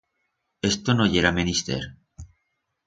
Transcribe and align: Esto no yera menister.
Esto 0.69 0.89
no 0.95 1.05
yera 1.13 1.31
menister. 1.39 1.81